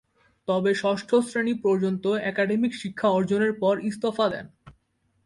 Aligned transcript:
তবে 0.47 0.71
ষষ্ঠ 0.73 1.09
শ্রেণি 1.27 1.53
পর্যন্ত 1.63 2.05
একাডেমিক 2.31 2.71
শিক্ষা 2.75 3.07
অর্জনের 3.09 3.53
পর 3.59 3.75
ইস্তফা 3.83 4.25
দেন। 4.29 4.45